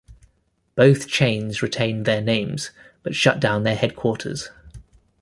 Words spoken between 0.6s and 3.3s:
Both chains retained their names, but